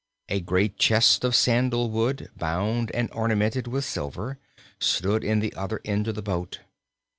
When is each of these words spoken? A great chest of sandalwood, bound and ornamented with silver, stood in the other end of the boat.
A 0.29 0.39
great 0.39 0.79
chest 0.79 1.23
of 1.23 1.35
sandalwood, 1.35 2.31
bound 2.35 2.89
and 2.89 3.07
ornamented 3.13 3.67
with 3.67 3.85
silver, 3.85 4.39
stood 4.79 5.23
in 5.23 5.41
the 5.41 5.53
other 5.53 5.79
end 5.85 6.07
of 6.07 6.15
the 6.15 6.23
boat. 6.23 6.61